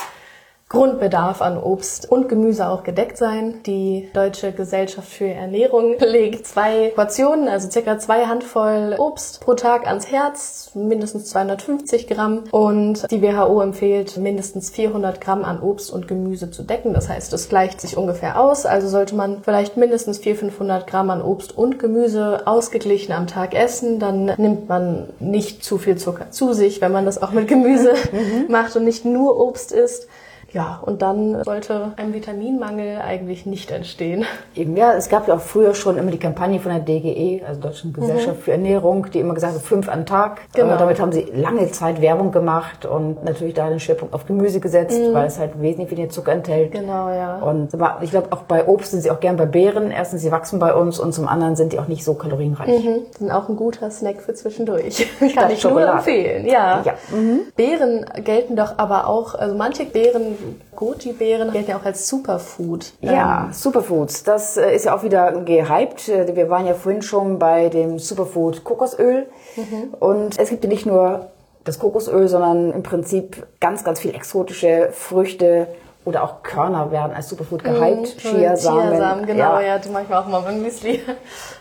[0.71, 3.61] Grundbedarf an Obst und Gemüse auch gedeckt sein.
[3.65, 9.85] Die Deutsche Gesellschaft für Ernährung legt zwei Portionen, also circa zwei Handvoll Obst pro Tag
[9.85, 12.45] ans Herz, mindestens 250 Gramm.
[12.51, 16.93] Und die WHO empfiehlt, mindestens 400 Gramm an Obst und Gemüse zu decken.
[16.93, 18.65] Das heißt, es gleicht sich ungefähr aus.
[18.65, 23.53] Also sollte man vielleicht mindestens 400, 500 Gramm an Obst und Gemüse ausgeglichen am Tag
[23.53, 23.99] essen.
[23.99, 27.93] Dann nimmt man nicht zu viel Zucker zu sich, wenn man das auch mit Gemüse
[28.47, 30.07] macht und nicht nur Obst isst.
[30.53, 34.25] Ja, und dann sollte ein Vitaminmangel eigentlich nicht entstehen.
[34.55, 37.61] Eben, ja, es gab ja auch früher schon immer die Kampagne von der DGE, also
[37.61, 38.41] Deutschen Gesellschaft mhm.
[38.41, 40.41] für Ernährung, die immer gesagt hat, fünf am Tag.
[40.53, 40.77] Genau.
[40.77, 44.99] damit haben sie lange Zeit Werbung gemacht und natürlich da den Schwerpunkt auf Gemüse gesetzt,
[44.99, 45.13] mhm.
[45.13, 46.73] weil es halt wesentlich weniger Zucker enthält.
[46.73, 47.37] Genau, ja.
[47.37, 49.91] Und ich glaube, auch bei Obst sind sie auch gern bei Beeren.
[49.91, 52.83] Erstens, sie wachsen bei uns und zum anderen sind die auch nicht so kalorienreich.
[52.83, 53.01] Mhm.
[53.17, 55.07] Sind auch ein guter Snack für zwischendurch.
[55.35, 55.87] Kann ich Schokolade.
[55.87, 56.81] nur empfehlen, ja.
[56.83, 56.93] ja.
[57.11, 57.41] Mhm.
[57.55, 60.37] Beeren gelten doch aber auch, also manche Beeren
[60.75, 62.93] Goji-Beeren gelten ja auch als Superfood.
[63.01, 64.23] Ja, ähm, Superfoods.
[64.23, 66.09] Das äh, ist ja auch wieder gehypt.
[66.09, 69.27] Äh, wir waren ja vorhin schon bei dem Superfood Kokosöl.
[69.55, 69.93] Mhm.
[69.99, 71.31] Und es gibt ja nicht nur
[71.63, 75.67] das Kokosöl, sondern im Prinzip ganz, ganz viele exotische Früchte
[76.05, 78.15] oder auch Körner werden als Superfood gehypt.
[78.15, 78.89] Mhm, Chiasamen.
[78.89, 79.61] Chiasamen, genau, ja.
[79.61, 81.01] ja, die manchmal auch mal beim Müsli.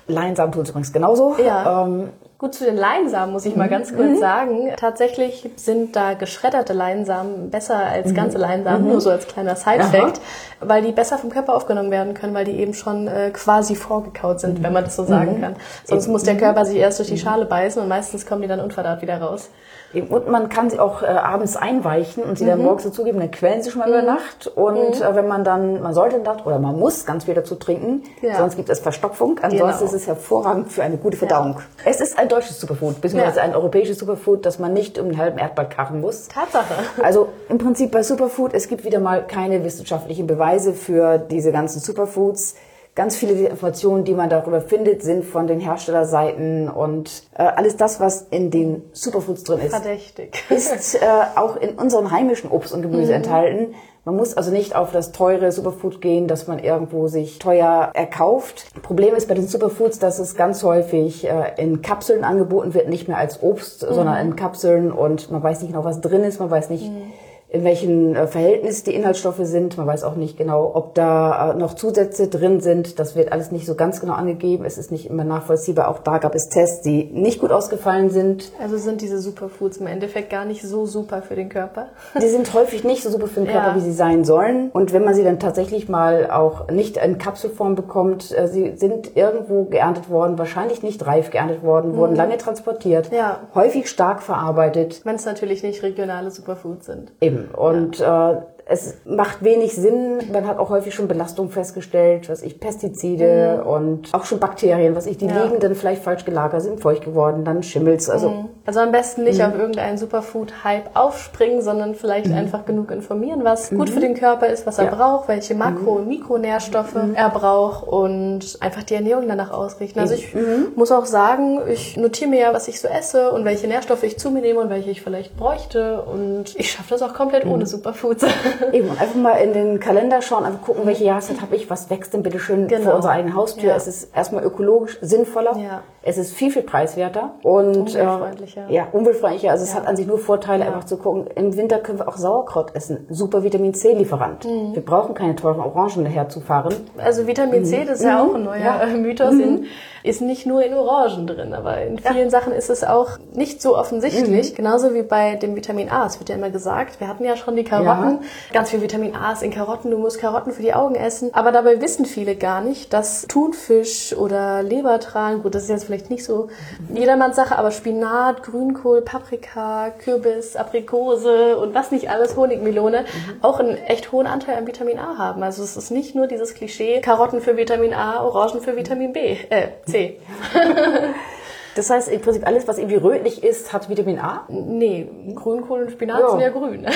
[0.06, 1.36] Leinsamen tun es übrigens genauso.
[1.38, 1.84] Ja.
[1.84, 3.70] Ähm, Gut, zu den Leinsamen muss ich mal mhm.
[3.70, 4.18] ganz kurz mhm.
[4.18, 4.72] sagen.
[4.78, 8.14] Tatsächlich sind da geschredderte Leinsamen besser als mhm.
[8.14, 8.92] ganze Leinsamen, mhm.
[8.92, 10.22] nur so als kleiner Side-Fact,
[10.60, 14.40] weil die besser vom Körper aufgenommen werden können, weil die eben schon äh, quasi vorgekaut
[14.40, 15.40] sind, wenn man das so sagen mhm.
[15.42, 15.56] kann.
[15.84, 18.60] Sonst muss der Körper sich erst durch die Schale beißen und meistens kommen die dann
[18.60, 19.50] unverdaut wieder raus.
[19.92, 23.60] Und man kann sie auch äh, abends einweichen und sie dann morgens dazugeben, dann quellen
[23.62, 24.46] sie schon mal über Nacht.
[24.46, 28.04] Und äh, wenn man dann, man sollte dann, oder man muss ganz viel dazu trinken,
[28.22, 28.36] ja.
[28.36, 29.40] sonst gibt es Verstopfung.
[29.42, 29.84] Ansonsten genau.
[29.84, 31.56] ist es hervorragend für eine gute Verdauung.
[31.56, 31.90] Ja.
[31.90, 33.42] Es ist ein deutsches Superfood, beziehungsweise ja.
[33.42, 36.28] ein europäisches Superfood, das man nicht um den halben Erdball karren muss.
[36.28, 36.74] Tatsache.
[37.02, 41.80] Also im Prinzip bei Superfood, es gibt wieder mal keine wissenschaftlichen Beweise für diese ganzen
[41.80, 42.54] Superfoods.
[43.00, 47.98] Ganz viele Informationen, die man darüber findet, sind von den Herstellerseiten und äh, alles das,
[47.98, 50.44] was in den Superfoods drin ist, Verdächtig.
[50.50, 53.16] ist äh, auch in unserem heimischen Obst und Gemüse mhm.
[53.16, 53.74] enthalten.
[54.04, 58.66] Man muss also nicht auf das teure Superfood gehen, das man irgendwo sich teuer erkauft.
[58.82, 63.08] Problem ist bei den Superfoods, dass es ganz häufig äh, in Kapseln angeboten wird, nicht
[63.08, 63.94] mehr als Obst, mhm.
[63.94, 67.12] sondern in Kapseln und man weiß nicht genau, was drin ist, man weiß nicht, mhm
[67.50, 69.76] in welchen äh, Verhältnis die Inhaltsstoffe sind.
[69.76, 72.98] Man weiß auch nicht genau, ob da äh, noch Zusätze drin sind.
[73.00, 74.64] Das wird alles nicht so ganz genau angegeben.
[74.64, 75.88] Es ist nicht immer nachvollziehbar.
[75.88, 78.52] Auch da gab es Tests, die nicht gut ausgefallen sind.
[78.62, 81.88] Also sind diese Superfoods im Endeffekt gar nicht so super für den Körper?
[82.20, 83.76] Die sind häufig nicht so super für den Körper, ja.
[83.76, 84.70] wie sie sein sollen.
[84.70, 89.16] Und wenn man sie dann tatsächlich mal auch nicht in Kapselform bekommt, äh, sie sind
[89.16, 91.96] irgendwo geerntet worden, wahrscheinlich nicht reif geerntet worden, mhm.
[91.96, 93.40] wurden lange transportiert, ja.
[93.56, 95.00] häufig stark verarbeitet.
[95.02, 97.12] Wenn es natürlich nicht regionale Superfoods sind.
[97.20, 97.39] Eben.
[97.48, 98.36] Und äh,
[98.70, 100.18] es macht wenig Sinn.
[100.32, 103.68] Man hat auch häufig schon Belastungen festgestellt, was ich Pestizide mhm.
[103.68, 105.42] und auch schon Bakterien, was ich die ja.
[105.42, 108.08] liegen dann vielleicht falsch gelagert, sind feucht geworden, dann schimmelt's.
[108.08, 108.48] Also, mhm.
[108.64, 109.46] also am besten nicht mhm.
[109.46, 112.34] auf irgendeinen Superfood-Hype aufspringen, sondern vielleicht mhm.
[112.34, 113.92] einfach genug informieren, was gut mhm.
[113.92, 114.94] für den Körper ist, was er ja.
[114.94, 119.98] braucht, welche Makro- und Mikronährstoffe er braucht und einfach die Ernährung danach ausrichten.
[119.98, 120.32] Also ich
[120.76, 124.16] muss auch sagen, ich notiere mir ja, was ich so esse und welche Nährstoffe ich
[124.16, 127.66] zu mir nehme und welche ich vielleicht bräuchte und ich schaffe das auch komplett ohne
[127.66, 128.24] Superfoods.
[128.72, 132.14] Eben, einfach mal in den Kalender schauen, einfach gucken, welche Jahreszeit habe ich, was wächst
[132.14, 132.84] denn bitte schön genau.
[132.84, 133.70] vor unserer eigenen Haustür.
[133.70, 133.76] Ja.
[133.76, 135.56] Es ist erstmal ökologisch sinnvoller.
[135.56, 135.82] Ja.
[136.02, 138.70] Es ist viel, viel preiswerter und umweltfreundlicher.
[138.70, 139.50] Äh, ja, umweltfreundlicher.
[139.50, 139.70] Also ja.
[139.70, 141.26] es hat an sich nur Vorteile, einfach zu gucken.
[141.34, 143.06] Im Winter können wir auch Sauerkraut essen.
[143.10, 144.46] Super Vitamin C-Lieferant.
[144.46, 144.74] Mhm.
[144.74, 146.74] Wir brauchen keine teuren Orangen daherzufahren.
[146.96, 148.30] Also Vitamin C, das ist ja mhm.
[148.30, 149.02] auch ein neuer mhm.
[149.02, 149.66] Mythos, in,
[150.02, 153.76] ist nicht nur in Orangen drin, aber in vielen Sachen ist es auch nicht so
[153.76, 154.52] offensichtlich.
[154.52, 154.56] Mhm.
[154.56, 156.06] Genauso wie bei dem Vitamin A.
[156.06, 158.20] Es wird ja immer gesagt, wir hatten ja schon die Karotten.
[158.54, 159.90] Ganz viel Vitamin A ist in Karotten.
[159.90, 161.30] Du musst Karotten für die Augen essen.
[161.34, 166.10] Aber dabei wissen viele gar nicht, dass Thunfisch oder Lebertran, gut, das ist jetzt vielleicht
[166.10, 166.48] nicht so
[166.94, 173.42] jedermanns Sache, aber Spinat, Grünkohl, Paprika, Kürbis, Aprikose und was nicht alles, Honigmelone, mhm.
[173.42, 175.42] auch einen echt hohen Anteil an Vitamin A haben.
[175.42, 179.36] Also es ist nicht nur dieses Klischee, Karotten für Vitamin A, Orangen für Vitamin B,
[179.50, 180.20] äh, C.
[181.74, 184.44] Das heißt, im Prinzip alles, was irgendwie rötlich ist, hat Vitamin A?
[184.48, 186.30] Nee, Grünkohl und Spinat ja.
[186.30, 186.86] sind ja grün.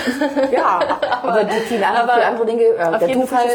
[0.53, 0.81] Ja,
[1.23, 3.47] aber, die vielen anderen, aber andere Dinge, äh, auf jeden Fall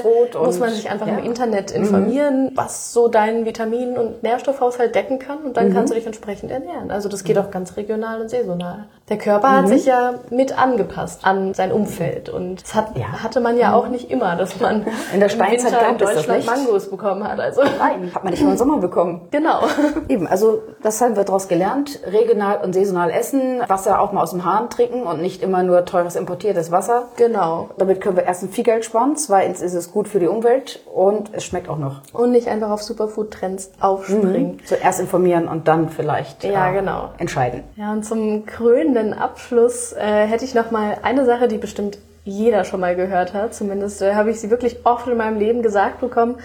[0.43, 1.17] muss man sich einfach ja.
[1.17, 2.51] im Internet informieren, mhm.
[2.55, 5.73] was so deinen Vitamin- und Nährstoffhaushalt decken kann und dann mhm.
[5.73, 6.91] kannst du dich entsprechend ernähren.
[6.91, 7.43] Also das geht mhm.
[7.43, 8.85] auch ganz regional und saisonal.
[9.09, 9.69] Der Körper hat mhm.
[9.69, 13.23] sich ja mit angepasst an sein Umfeld und das hat, ja.
[13.23, 13.91] hatte man ja auch mhm.
[13.91, 17.39] nicht immer, dass man in der Steinzeit in Deutschland Mangos bekommen hat.
[17.39, 19.21] Also Nein, hat man nicht nur im Sommer bekommen.
[19.31, 19.61] Genau.
[20.09, 21.99] Eben, also das haben wir daraus gelernt.
[22.05, 25.83] Regional und saisonal essen, Wasser auch mal aus dem Hahn trinken und nicht immer nur
[25.85, 27.07] teures importiertes Wasser.
[27.15, 27.69] Genau.
[27.79, 31.31] Damit können wir erstens viel Geld sparen, zweitens ist es gut für die Umwelt und
[31.33, 32.01] es schmeckt auch noch.
[32.13, 34.57] Und nicht einfach auf Superfood-Trends aufspringen.
[34.57, 34.65] Mhm.
[34.65, 37.09] Zuerst informieren und dann vielleicht ja, äh, genau.
[37.17, 37.63] entscheiden.
[37.75, 42.65] Ja, und zum krönenden Abschluss äh, hätte ich noch mal eine Sache, die bestimmt jeder
[42.65, 43.55] schon mal gehört hat.
[43.55, 46.35] Zumindest äh, habe ich sie wirklich oft in meinem Leben gesagt bekommen.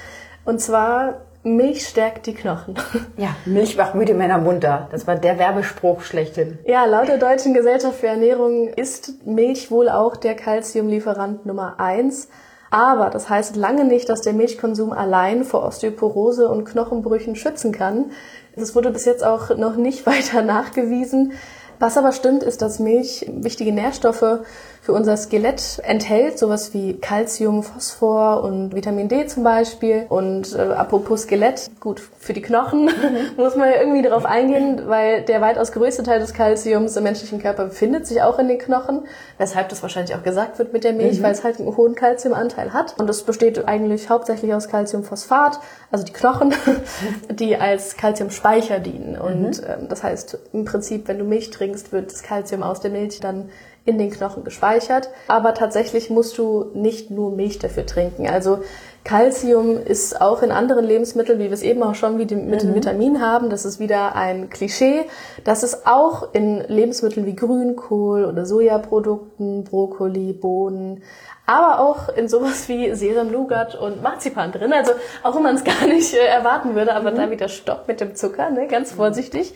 [0.47, 2.75] Und zwar Milch stärkt die Knochen.
[3.17, 4.89] Ja, Milch macht müde Männer munter.
[4.91, 6.59] Das war der Werbespruch schlechthin.
[6.67, 12.29] Ja, laut der Deutschen Gesellschaft für Ernährung ist Milch wohl auch der Kalziumlieferant Nummer eins.
[12.71, 18.11] Aber das heißt lange nicht, dass der Milchkonsum allein vor Osteoporose und Knochenbrüchen schützen kann.
[18.57, 21.35] Das wurde bis jetzt auch noch nicht weiter nachgewiesen.
[21.79, 24.41] Was aber stimmt, ist, dass Milch wichtige Nährstoffe
[24.85, 30.05] für unser Skelett enthält, sowas wie Calcium, Phosphor und Vitamin D zum Beispiel.
[30.11, 32.91] Und äh, apropos Skelett, gut, für die Knochen
[33.39, 37.41] muss man ja irgendwie darauf eingehen, weil der weitaus größte Teil des Calciums im menschlichen
[37.41, 39.05] Körper befindet sich auch in den Knochen,
[39.39, 41.23] weshalb das wahrscheinlich auch gesagt wird mit der Milch, mhm.
[41.23, 42.95] weil es halt einen hohen Calciumanteil hat.
[42.99, 45.61] Und das besteht eigentlich hauptsächlich aus Calciumphosphat,
[45.93, 46.53] also die Knochen,
[47.31, 49.17] die als Calciumspeicher dienen.
[49.17, 49.67] Und mhm.
[49.67, 53.21] ähm, das heißt, im Prinzip, wenn du Milch trinkst, wird das Calcium aus der Milch
[53.21, 53.51] dann
[53.87, 55.11] in den Knochen gespeichert.
[55.29, 58.27] Aber tatsächlich musst du nicht nur Milch dafür trinken.
[58.27, 58.61] Also
[59.05, 62.75] Calcium ist auch in anderen Lebensmitteln, wie wir es eben auch schon mit den mhm.
[62.75, 65.05] Vitaminen haben, das ist wieder ein Klischee,
[65.45, 71.03] dass es auch in Lebensmitteln wie Grünkohl oder Sojaprodukten, Brokkoli, Bohnen,
[71.47, 74.73] aber auch in sowas wie Serum Nougat und Marzipan drin.
[74.73, 77.17] Also auch wenn man es gar nicht äh, erwarten würde, aber mhm.
[77.17, 78.67] da wieder Stopp mit dem Zucker, ne?
[78.67, 79.55] ganz vorsichtig.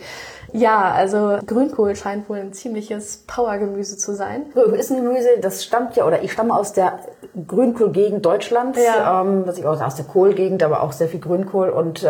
[0.51, 4.47] Ja, also Grünkohl scheint wohl ein ziemliches Powergemüse zu sein.
[4.73, 6.99] Ist ein Gemüse, das stammt ja, oder ich stamme aus der
[7.47, 9.21] Grünkohlgegend Deutschlands, ja.
[9.21, 12.09] ähm, was ich auch aus der Kohlgegend, aber auch sehr viel Grünkohl und äh,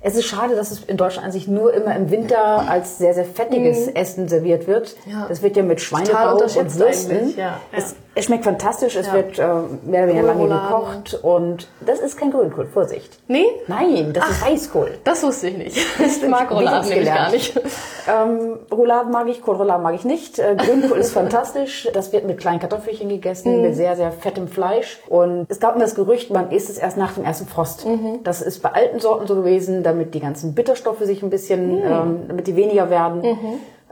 [0.00, 3.12] es ist schade, dass es in Deutschland an sich nur immer im Winter als sehr,
[3.12, 3.96] sehr fettiges mm.
[3.96, 4.94] Essen serviert wird.
[5.04, 5.26] Ja.
[5.28, 7.36] Das wird ja mit Schweinebauch und Würsten.
[7.36, 7.58] Ja.
[7.72, 9.44] Es, es, schmeckt fantastisch, es wird äh,
[9.84, 13.18] mehr oder weniger lange gekocht und das ist kein Grünkohl, Vorsicht.
[13.28, 13.46] Nee?
[13.68, 14.98] Nein, das Ach, ist Weißkohl.
[15.04, 15.76] Das wusste ich nicht.
[15.76, 17.60] Ich mag Rouladen nämlich gar nicht.
[18.08, 20.38] Ähm, Rouladen mag ich, Kohlrouladen mag ich nicht.
[20.38, 21.88] Äh, Grünkohl ist fantastisch.
[21.92, 23.62] Das wird mit kleinen Kartoffelchen gegessen, mm.
[23.62, 25.00] mit sehr, sehr fettem Fleisch.
[25.08, 27.84] Und es gab mir das Gerücht, man isst es erst nach dem ersten Frost.
[27.84, 28.22] Mhm.
[28.22, 31.84] Das ist bei alten Sorten so gewesen, damit die ganzen Bitterstoffe sich ein bisschen, mhm.
[31.84, 33.22] ähm, damit die weniger werden.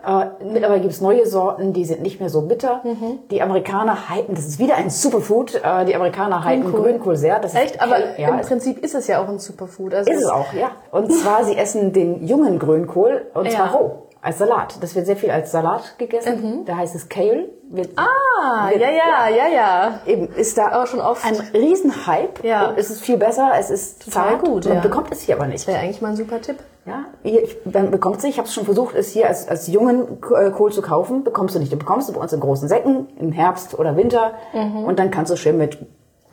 [0.07, 2.81] Äh, mittlerweile gibt es neue Sorten, die sind nicht mehr so bitter.
[2.85, 3.21] Mhm.
[3.31, 7.39] Die Amerikaner halten, das ist wieder ein Superfood, äh, die Amerikaner halten Grünkohl, Grünkohl sehr.
[7.41, 7.81] Das Echt?
[7.81, 9.95] Aber ja, im Prinzip ist es ja auch ein Superfood.
[9.95, 10.73] Also ist es auch, ja.
[10.91, 13.73] Und zwar, sie essen den jungen Grünkohl und zwar ja.
[13.73, 14.04] roh.
[14.25, 14.83] Als Salat.
[14.83, 16.41] Das wird sehr viel als Salat gegessen.
[16.41, 16.65] Mhm.
[16.65, 17.51] Da heißt es Kale.
[17.69, 20.01] Wird, ah, wird, ja, ja, ja, ja.
[20.07, 22.47] Eben, ist da auch schon oft ein Riesenhype.
[22.47, 22.71] Ja.
[22.71, 24.65] Und es ist viel besser, es ist total gut.
[24.65, 24.81] Man ja.
[24.81, 25.61] bekommt es hier aber nicht.
[25.61, 26.57] Das wäre eigentlich mal ein super Tipp.
[26.87, 28.25] Ja, hier, ich, man bekommt es.
[28.25, 31.23] Ich habe es schon versucht, es hier als, als jungen äh, Kohl zu kaufen.
[31.23, 31.71] Bekommst du nicht.
[31.71, 34.33] Du bekommst du bei uns in großen Säcken im Herbst oder Winter.
[34.55, 34.85] Mhm.
[34.85, 35.79] Und dann kannst du schön mit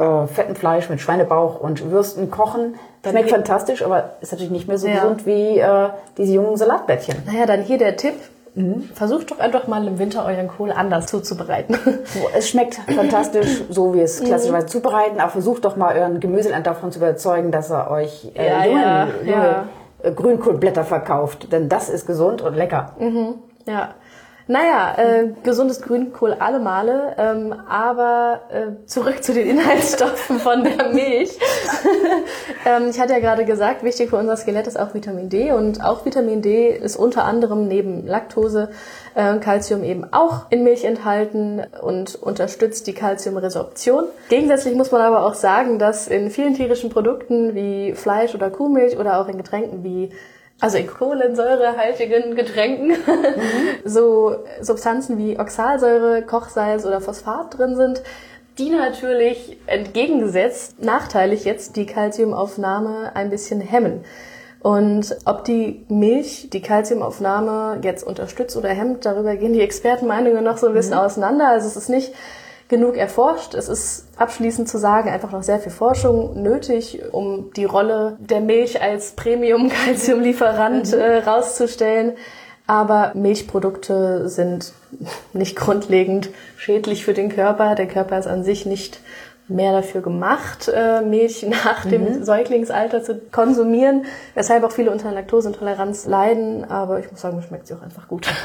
[0.01, 2.75] äh, fettem Fleisch, mit Schweinebauch und Würsten kochen.
[3.03, 4.95] Dann Schmeckt fantastisch, aber ist natürlich nicht mehr so ja.
[4.95, 7.23] gesund wie äh, diese jungen Salatblättchen.
[7.25, 8.15] Naja, dann hier der Tipp.
[8.53, 8.89] Mhm.
[8.93, 11.77] Versucht doch einfach mal im Winter euren Kohl anders zuzubereiten.
[12.35, 14.25] Es schmeckt fantastisch, so wie es mhm.
[14.25, 18.45] klassischerweise zubereiten, aber versucht doch mal euren Gemüseland davon zu überzeugen, dass er euch äh,
[18.45, 19.63] ja, jungen, ja, junge.
[20.03, 21.53] Äh, Grünkohlblätter verkauft.
[21.53, 22.93] Denn das ist gesund und lecker.
[22.99, 23.35] Mhm.
[23.65, 23.93] Ja.
[24.47, 30.89] Naja, äh, gesundes Grünkohl alle Male, ähm, aber äh, zurück zu den Inhaltsstoffen von der
[30.89, 31.37] Milch.
[32.65, 35.83] ähm, ich hatte ja gerade gesagt, wichtig für unser Skelett ist auch Vitamin D und
[35.83, 38.69] auch Vitamin D ist unter anderem neben Laktose
[39.15, 44.05] äh, Calcium eben auch in Milch enthalten und unterstützt die Calciumresorption.
[44.29, 48.97] Gegensätzlich muss man aber auch sagen, dass in vielen tierischen Produkten wie Fleisch oder Kuhmilch
[48.97, 50.09] oder auch in Getränken wie
[50.61, 52.95] also in kohlensäurehaltigen Getränken, mhm.
[53.83, 58.03] so Substanzen wie Oxalsäure, Kochsalz oder Phosphat drin sind,
[58.57, 64.05] die natürlich entgegengesetzt nachteilig jetzt die Calciumaufnahme ein bisschen hemmen.
[64.61, 70.57] Und ob die Milch die Calciumaufnahme jetzt unterstützt oder hemmt, darüber gehen die Expertenmeinungen noch
[70.57, 70.99] so ein bisschen mhm.
[70.99, 71.47] auseinander.
[71.47, 72.13] Also es ist nicht
[72.71, 73.53] genug erforscht.
[73.53, 78.39] Es ist abschließend zu sagen einfach noch sehr viel Forschung nötig, um die Rolle der
[78.39, 80.99] Milch als Premium-Calcium-Lieferant mhm.
[80.99, 82.13] äh, rauszustellen.
[82.65, 84.71] Aber Milchprodukte sind
[85.33, 87.75] nicht grundlegend schädlich für den Körper.
[87.75, 89.01] Der Körper ist an sich nicht
[89.55, 92.23] mehr dafür gemacht, äh, Milch nach dem mhm.
[92.23, 97.67] Säuglingsalter zu konsumieren, weshalb auch viele unter Laktoseintoleranz leiden, aber ich muss sagen, mir schmeckt
[97.67, 98.27] sie auch einfach gut.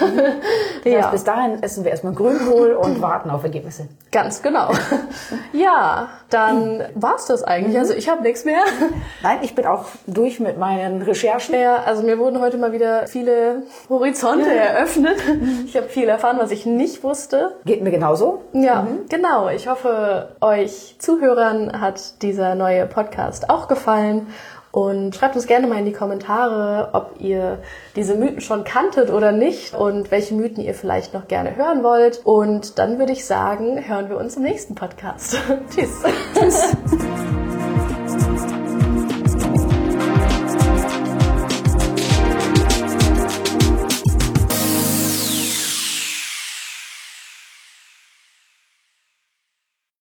[0.85, 3.89] Das heißt, bis dahin essen wir erstmal Grünkohl und warten auf Ergebnisse.
[4.13, 4.71] Ganz genau.
[5.53, 7.75] ja, dann war's das eigentlich.
[7.75, 7.81] Mhm.
[7.81, 8.61] Also ich habe nichts mehr.
[9.23, 11.55] Nein, ich bin auch durch mit meinen Recherchen.
[11.55, 15.17] Ja, also mir wurden heute mal wieder viele Horizonte eröffnet.
[15.67, 17.57] Ich habe viel erfahren, was ich nicht wusste.
[17.65, 18.43] Geht mir genauso.
[18.53, 19.07] Ja, mhm.
[19.09, 19.49] genau.
[19.49, 20.37] Ich hoffe,
[20.99, 24.29] Zuhörern hat dieser neue Podcast auch gefallen.
[24.73, 27.61] Und schreibt uns gerne mal in die Kommentare, ob ihr
[27.97, 32.21] diese Mythen schon kanntet oder nicht und welche Mythen ihr vielleicht noch gerne hören wollt.
[32.25, 35.39] Und dann würde ich sagen, hören wir uns im nächsten Podcast.
[35.75, 36.03] Tschüss.
[36.35, 36.75] Tschüss.